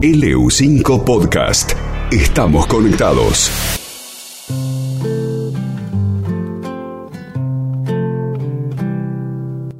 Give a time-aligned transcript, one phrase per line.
[0.00, 1.72] LU5 Podcast.
[2.12, 3.50] Estamos conectados.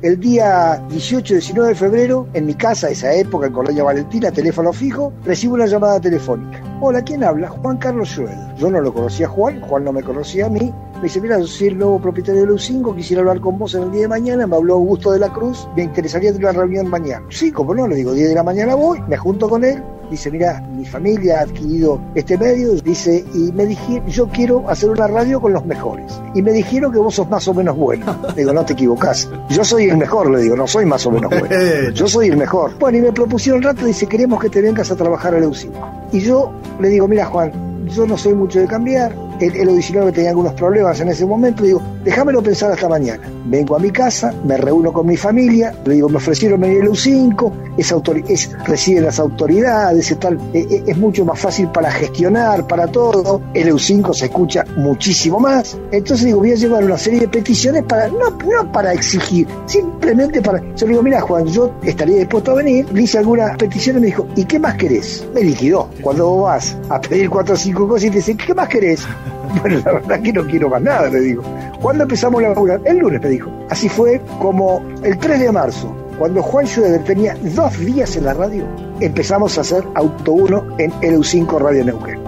[0.02, 5.12] El día 18-19 de febrero, en mi casa, esa época, en Colonia Valentina, teléfono fijo,
[5.24, 6.64] recibo una llamada telefónica.
[6.80, 7.48] Hola, ¿quién habla?
[7.50, 8.56] Juan Carlos Joel.
[8.56, 10.72] Yo no lo conocía a Juan, Juan no me conocía a mí.
[10.96, 13.84] Me dice, mira, yo soy el nuevo propietario de LU5, quisiera hablar con vos en
[13.84, 14.48] el día de mañana.
[14.48, 17.24] Me habló Augusto de la Cruz, me interesaría tener una reunión mañana.
[17.28, 19.80] Sí, como no, le digo, 10 de la mañana voy, me junto con él,
[20.10, 24.90] dice, mira, mi familia ha adquirido este medio, dice, y me dijeron, yo quiero hacer
[24.90, 26.20] una radio con los mejores.
[26.34, 28.06] Y me dijeron que vos sos más o menos bueno.
[28.28, 29.28] Le digo, no te equivocás.
[29.50, 31.48] Yo soy el mejor, le digo, no soy más o menos bueno.
[31.94, 32.78] Yo soy el mejor.
[32.78, 35.70] Bueno, y me propusieron un rato, dice, queremos que te vengas a trabajar a LU5.
[36.12, 40.12] Y yo le digo, mira Juan, yo no soy mucho de cambiar, el, el 19
[40.12, 43.22] tenía algunos problemas en ese momento, digo, déjamelo pensar hasta mañana.
[43.46, 46.90] Vengo a mi casa, me reúno con mi familia, le digo, me ofrecieron venir el
[46.90, 47.94] U5, es,
[48.28, 53.40] es residen las autoridades, es, tal, es, es, mucho más fácil para gestionar, para todo,
[53.54, 55.76] el EU5 se escucha muchísimo más.
[55.92, 60.42] Entonces digo, voy a llevar una serie de peticiones para, no, no para exigir, simplemente
[60.42, 60.60] para.
[60.74, 64.06] Yo le digo, mira Juan, yo estaría dispuesto a venir, le hice algunas peticiones, me
[64.08, 65.26] dijo, ¿y qué más querés?
[65.34, 65.88] Me liquidó.
[66.02, 69.06] Cuando vos vas a pedir cuatro o cinco cosas y te dicen, ¿qué más querés?
[69.60, 71.42] Bueno, la verdad que no quiero más nada, le digo.
[71.80, 72.80] ¿Cuándo empezamos la laburar?
[72.84, 73.50] El lunes, me dijo.
[73.70, 78.34] Así fue como el 3 de marzo, cuando Juan Schroeder tenía dos días en la
[78.34, 78.64] radio,
[79.00, 82.18] empezamos a hacer Auto 1 en LU5 Radio Neuquén.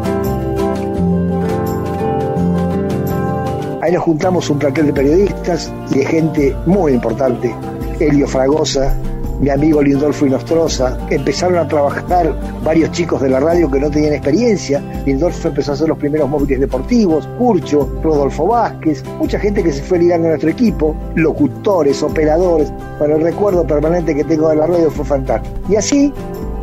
[3.82, 7.52] Ahí nos juntamos un plantel de periodistas y de gente muy importante.
[7.98, 8.94] Elio Fragosa,
[9.40, 14.12] mi amigo Lindolfo Inostroza, empezaron a trabajar varios chicos de la radio que no tenían
[14.12, 14.82] experiencia.
[15.06, 19.82] Lindolfo empezó a hacer los primeros móviles deportivos, Curcho, Rodolfo Vázquez, mucha gente que se
[19.82, 22.72] fue ligando a nuestro equipo, locutores, operadores.
[22.98, 25.54] Bueno, el recuerdo permanente que tengo de la radio fue fantástico.
[25.70, 26.12] Y así,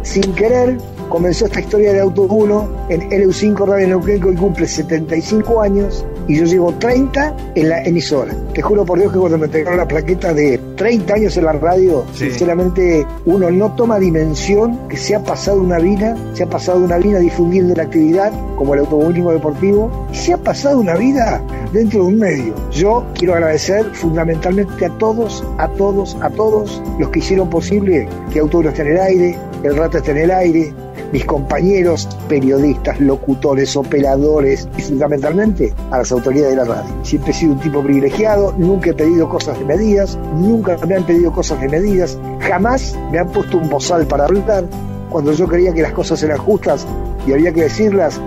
[0.03, 0.77] sin querer,
[1.09, 6.05] comenzó esta historia de Auto 1 en LU5 Radio Neuquén que hoy cumple 75 años
[6.27, 8.33] y yo llevo 30 en la emisora.
[8.53, 11.53] Te juro por Dios que cuando me entregaron la plaqueta de 30 años en la
[11.53, 12.29] radio, sí.
[12.29, 16.97] sinceramente uno no toma dimensión que se ha pasado una vida, se ha pasado una
[16.97, 21.41] vida difundiendo la actividad como el automovilismo deportivo, y se ha pasado una vida
[21.73, 22.53] dentro de un medio.
[22.71, 28.41] Yo quiero agradecer fundamentalmente a todos, a todos, a todos los que hicieron posible que
[28.41, 30.73] 1 esté en el aire, el rato esté en el aire,
[31.11, 36.95] mis compañeros periodistas, locutores, operadores y fundamentalmente a las autoridades de la radio.
[37.03, 41.05] Siempre he sido un tipo privilegiado, nunca he pedido cosas de medidas, nunca me han
[41.05, 44.65] pedido cosas de medidas, jamás me han puesto un bozal para hablar
[45.09, 46.85] cuando yo creía que las cosas eran justas
[47.25, 48.19] y había que decirlas.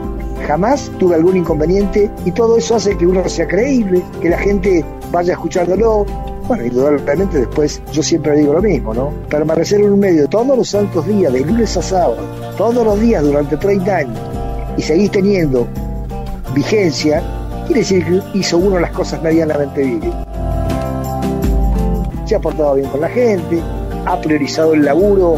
[0.46, 4.84] Jamás tuve algún inconveniente y todo eso hace que uno sea creíble, que la gente
[5.12, 6.06] vaya escuchándolo,
[6.50, 9.12] bueno, indudablemente después yo siempre digo lo mismo, ¿no?
[9.28, 12.16] Permanecer en un medio todos los santos días, de lunes a sábado,
[12.58, 14.18] todos los días durante 30 años,
[14.76, 15.68] y seguir teniendo
[16.52, 17.22] vigencia,
[17.66, 20.12] quiere decir que hizo uno las cosas medianamente bien.
[22.24, 23.62] Se ha portado bien con la gente,
[24.06, 25.36] ha priorizado el laburo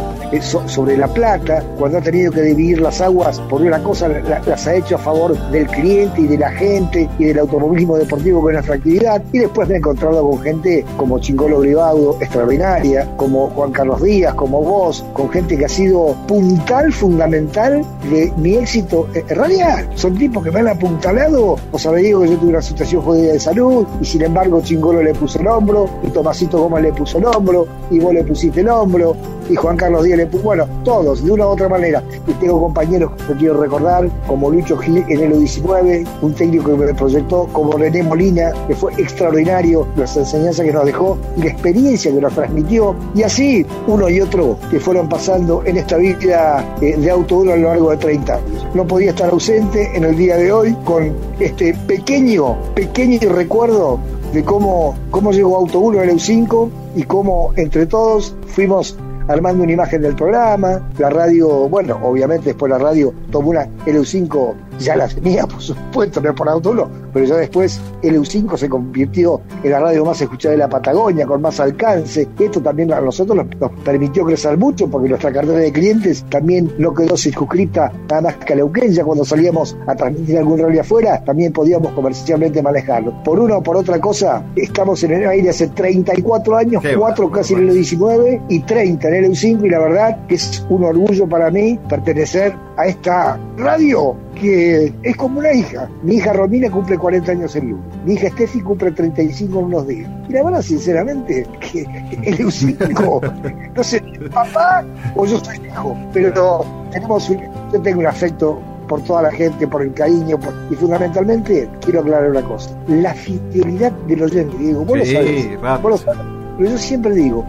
[0.65, 4.75] sobre la plata, cuando ha tenido que dividir las aguas por una cosa, las ha
[4.75, 8.75] hecho a favor del cliente y de la gente y del automovilismo deportivo con nuestra
[8.75, 9.21] actividad.
[9.31, 14.33] Y después me he encontrado con gente como Chingolo Gribaudo, extraordinaria, como Juan Carlos Díaz,
[14.35, 19.87] como vos, con gente que ha sido puntal, fundamental de mi éxito radial.
[19.95, 21.57] Son tipos que me han apuntalado.
[21.71, 25.13] Os sabéis que yo tuve una situación jodida de salud y sin embargo Chingolo le
[25.13, 28.69] puso el hombro, y Tomasito Gómez le puso el hombro, y vos le pusiste el
[28.69, 29.15] hombro,
[29.49, 32.03] y Juan Carlos Díaz bueno, todos, de una u otra manera.
[32.27, 36.85] Y tengo compañeros que quiero recordar, como Lucho Gil en el 19 un técnico que
[36.85, 41.49] me proyectó, como René Molina, que fue extraordinario, las enseñanzas que nos dejó y la
[41.49, 46.65] experiencia que nos transmitió, y así uno y otro que fueron pasando en esta vida
[46.79, 48.67] de Auto 1 a lo largo de 30 años.
[48.73, 53.99] No podía estar ausente en el día de hoy con este pequeño, pequeño recuerdo
[54.33, 59.71] de cómo, cómo llegó Auto 1 al EU5 y cómo entre todos fuimos armando una
[59.71, 65.07] imagen del programa, la radio, bueno, obviamente después la radio tomó una LU5, ya la
[65.07, 69.71] tenía por supuesto, no es por Auto 1, pero ya después LU5 se convirtió en
[69.71, 72.27] la radio más escuchada de la Patagonia, con más alcance.
[72.39, 76.93] Esto también a nosotros nos, permitió crecer mucho porque nuestra cartera de clientes también no
[76.93, 81.23] quedó circunscrita nada más que a Neuquén, ya cuando salíamos a transmitir algún rally afuera,
[81.23, 83.23] también podíamos comercialmente manejarlo.
[83.23, 87.23] Por una o por otra cosa, estamos en el aire hace 34 años, Qué 4
[87.23, 87.37] bueno.
[87.37, 90.83] casi en el 19 y 30 en el EU5 y la verdad que es un
[90.83, 95.89] orgullo para mí pertenecer a esta radio que es como una hija.
[96.01, 97.85] Mi hija Romina cumple 40 años el lunes.
[98.05, 100.09] Mi hija Steffi cumple 35 en unos días.
[100.27, 101.81] Y la verdad, sinceramente, que
[102.23, 104.01] el EU5, no sé,
[104.33, 104.83] papá
[105.15, 107.39] o yo soy hijo, pero tenemos un,
[107.71, 110.37] yo tengo un afecto por toda la gente, por el cariño,
[110.69, 115.91] y fundamentalmente quiero aclarar una cosa, la fidelidad del oyente, digo, vos lo sabés, vos
[115.91, 116.21] lo sabés,
[116.57, 117.45] pero yo siempre digo,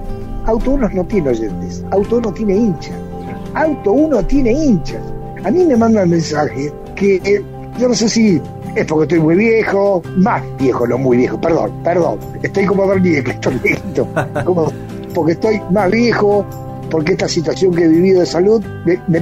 [0.46, 2.94] Auto 1 no tiene oyentes, Auto 1 tiene hinchas,
[3.54, 5.13] Auto 1 tiene hinchas.
[5.44, 7.44] A mí me mandan mensaje que eh,
[7.78, 8.40] yo no sé si
[8.74, 13.18] es porque estoy muy viejo, más viejo, no muy viejo, perdón, perdón, estoy como Bernie
[13.18, 14.08] estoy lento,
[14.44, 14.72] como
[15.14, 16.44] porque estoy más viejo,
[16.90, 19.20] porque esta situación que he vivido de salud me,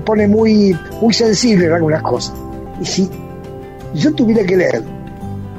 [0.00, 2.34] pone, muy, muy sensible en algunas cosas.
[2.80, 3.10] Y si
[3.94, 4.82] yo tuviera que leer,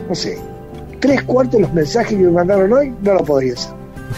[0.07, 0.37] no sé,
[0.99, 3.73] tres cuartos de los mensajes que me mandaron hoy, no lo podría hacer.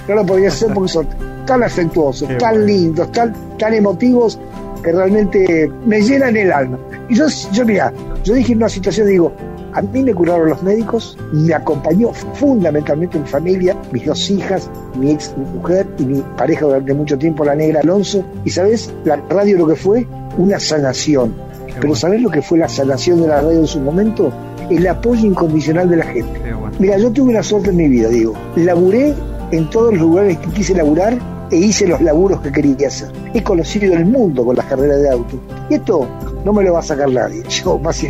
[0.07, 1.07] No lo podría hacer porque son
[1.45, 4.39] tan afectuosos, tan lindos, tan, tan emotivos,
[4.83, 6.77] que realmente me llenan el alma.
[7.09, 7.93] Y yo, yo mira,
[8.23, 9.33] yo dije en una situación, digo,
[9.73, 15.11] a mí me curaron los médicos, me acompañó fundamentalmente mi familia, mis dos hijas, mi
[15.11, 18.23] ex mujer y mi pareja durante mucho tiempo, la negra Alonso.
[18.43, 20.05] Y sabes, la radio lo que fue,
[20.37, 21.33] una sanación.
[21.79, 24.31] Pero ¿sabes lo que fue la sanación de la radio en su momento?
[24.69, 26.39] El apoyo incondicional de la gente.
[26.79, 28.33] Mira, yo tuve una suerte en mi vida, digo.
[28.57, 29.13] Laburé
[29.51, 31.17] en todos los lugares que quise laburar
[31.51, 33.11] e hice los laburos que quería hacer.
[33.33, 35.39] He conocido el mundo con las carreras de auto.
[35.69, 36.07] Y esto
[36.45, 37.43] no me lo va a sacar nadie.
[37.49, 38.01] Yo más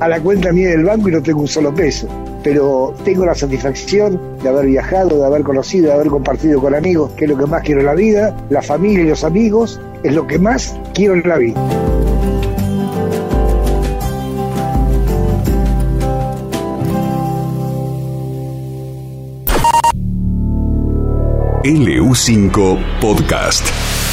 [0.00, 2.08] a la cuenta mía del banco y no tengo un solo peso.
[2.42, 7.10] Pero tengo la satisfacción de haber viajado, de haber conocido, de haber compartido con amigos,
[7.16, 8.36] que es lo que más quiero en la vida.
[8.48, 11.97] La familia y los amigos es lo que más quiero en la vida.
[21.68, 24.07] LU5 Podcast.